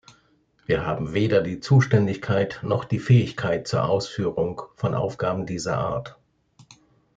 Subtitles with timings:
[0.65, 6.17] Wir haben weder die Zuständigkeit noch die Fähigkeit zur Ausführung von Aufgaben dieser Art.